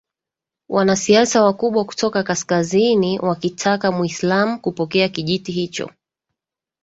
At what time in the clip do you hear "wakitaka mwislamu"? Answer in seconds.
3.19-4.59